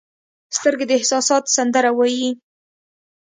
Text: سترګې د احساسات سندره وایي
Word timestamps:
سترګې 0.57 0.85
د 0.87 0.91
احساسات 0.99 1.43
سندره 1.55 1.91
وایي 1.97 2.29